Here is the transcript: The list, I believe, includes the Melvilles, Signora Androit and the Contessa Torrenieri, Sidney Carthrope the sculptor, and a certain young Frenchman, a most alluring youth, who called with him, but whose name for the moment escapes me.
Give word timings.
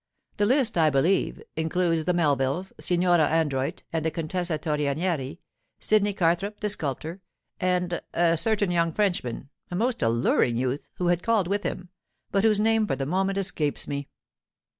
The 0.37 0.47
list, 0.47 0.79
I 0.79 0.89
believe, 0.89 1.39
includes 1.55 2.05
the 2.05 2.13
Melvilles, 2.15 2.73
Signora 2.79 3.27
Androit 3.27 3.83
and 3.93 4.03
the 4.03 4.09
Contessa 4.09 4.57
Torrenieri, 4.57 5.37
Sidney 5.77 6.11
Carthrope 6.13 6.59
the 6.59 6.69
sculptor, 6.69 7.21
and 7.59 8.01
a 8.11 8.35
certain 8.35 8.71
young 8.71 8.93
Frenchman, 8.93 9.49
a 9.69 9.75
most 9.75 10.01
alluring 10.01 10.57
youth, 10.57 10.89
who 10.95 11.15
called 11.17 11.47
with 11.47 11.61
him, 11.61 11.89
but 12.31 12.43
whose 12.43 12.59
name 12.59 12.87
for 12.87 12.95
the 12.95 13.05
moment 13.05 13.37
escapes 13.37 13.87
me. 13.87 14.07